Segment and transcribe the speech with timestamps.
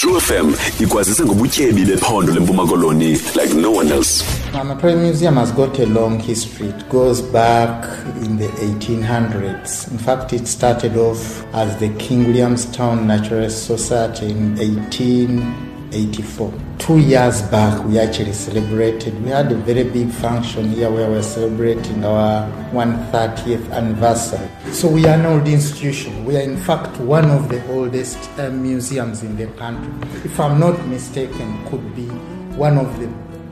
[0.00, 5.78] itrue fm ikwazisa ngobutyebi bephondo lempuma koloni like no one else Amathole Museum has got
[5.78, 6.68] a long history.
[6.68, 7.84] It goes back
[8.24, 9.90] in the 1800s.
[9.92, 14.56] In fact, it started off as the King Williamstown Naturalist Society in
[15.92, 16.52] 1884.
[16.78, 19.22] Two years back, we actually celebrated.
[19.22, 24.48] We had a very big function here where we're celebrating our 130th anniversary.
[24.72, 26.24] So we are an old institution.
[26.24, 29.92] We are, in fact, one of the oldest uh, museums in the country.
[30.24, 32.06] If I'm not mistaken, could be
[32.56, 33.08] one of the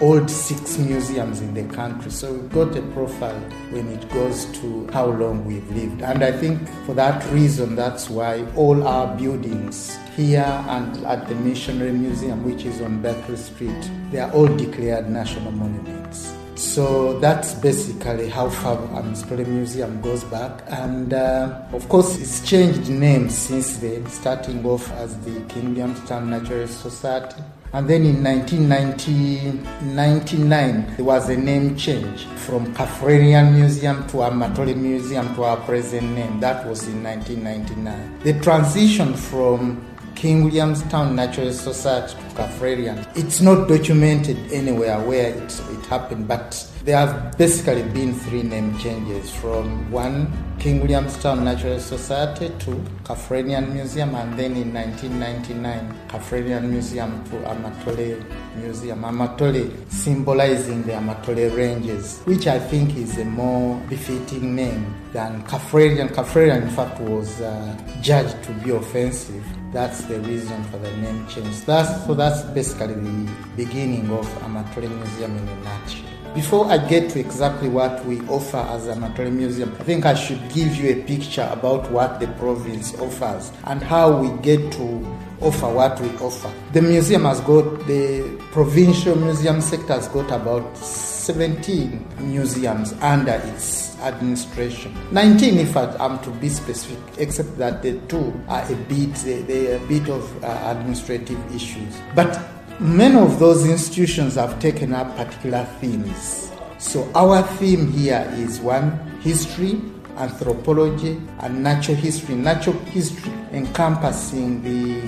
[0.00, 2.10] old six museums in the country.
[2.10, 3.38] So we've got a profile
[3.70, 6.02] when it goes to how long we've lived.
[6.02, 11.34] And I think for that reason, that's why all our buildings here and at the
[11.34, 16.34] Missionary Museum, which is on Berkeley Street, they are all declared national monuments.
[16.54, 20.62] So that's basically how far Amathole Museum goes back.
[20.68, 26.30] And uh, of course, it's changed names since then, starting off as the King Williamstown
[26.30, 27.42] Naturalist Society.
[27.74, 35.34] And then in 1999, there was a name change from Kaffrarian Museum to Amathole Museum
[35.36, 36.38] to our present name.
[36.40, 38.18] That was in 1999.
[38.24, 39.82] The transition from
[40.22, 46.64] King Williamstown Natural Society to Kaffrarian, it's not documented anywhere where it, it happened, but
[46.84, 52.70] there have basically been three name changes from one King Williamstown Natural Society to
[53.02, 58.24] Kaffrarian Museum, and then in 1999, Kaffrarian Museum to Amathole
[58.56, 59.02] Museum.
[59.02, 66.08] Amathole symbolizing the Amathole Ranges, which I think is a more befitting name than Kaffrarian.
[66.08, 69.44] Kaffrarian, in fact, was uh, judged to be offensive.
[69.72, 71.62] That's the reason for the name change.
[71.62, 76.11] That's, so that's basically the beginning of Amathole Museum in a nutshell.
[76.34, 80.14] Before I get to exactly what we offer as a Amathole Museum, I think I
[80.14, 85.18] should give you a picture about what the province offers and how we get to
[85.42, 86.50] offer what we offer.
[86.72, 94.00] The museum has got, the provincial museum sector has got about 17 museums under its
[94.00, 94.96] administration.
[95.12, 99.14] 19 if I'm to be specific, except that the two are a bit,
[99.46, 101.94] they a bit of uh, administrative issues.
[102.14, 102.40] But
[102.80, 106.50] Many of those institutions have taken up particular themes.
[106.78, 109.80] So, our theme here is one history,
[110.16, 112.34] anthropology, and natural history.
[112.34, 115.00] Natural history encompassing the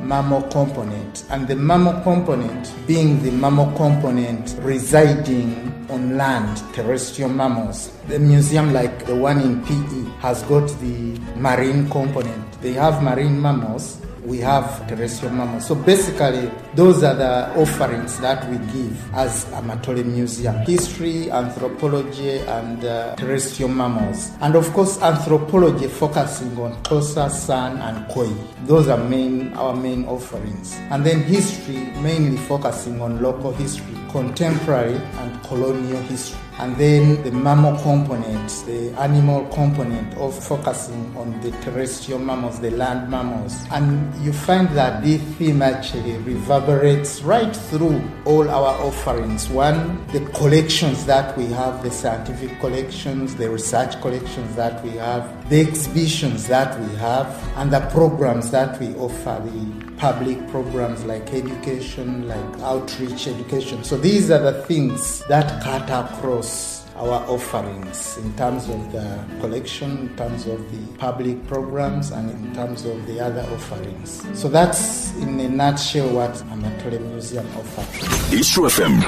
[0.00, 7.90] mammal component, and the mammal component being the mammal component residing on land, terrestrial mammals.
[8.06, 12.62] The museum, like the one in PE, has got the marine component.
[12.62, 15.66] They have marine mammals we have terrestrial mammals.
[15.66, 22.84] So basically, those are the offerings that we give as Amathole Museum history, anthropology, and
[22.84, 24.30] uh, terrestrial mammals.
[24.40, 28.28] And of course, anthropology focusing on Xhosa, San, and Khoi.
[28.66, 30.76] Those are main, our main offerings.
[30.90, 37.30] And then history, mainly focusing on local history, contemporary and colonial history and then the
[37.30, 43.64] mammal component, the animal component of focusing on the terrestrial mammals, the land mammals.
[43.70, 49.48] And you find that this theme actually reverberates right through all our offerings.
[49.48, 55.48] One, the collections that we have, the scientific collections, the research collections that we have,
[55.50, 61.32] the exhibitions that we have, and the programs that we offer, the public programs like
[61.34, 63.82] education, like outreach education.
[63.82, 69.98] So these are the things that cut across our offerings in terms of the collection,
[69.98, 74.26] in terms of the public programs, and in terms of the other offerings.
[74.38, 78.32] So that's in a nutshell what Amathole Museum offers.
[78.32, 79.02] itrue fm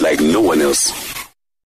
[0.00, 0.92] like no one else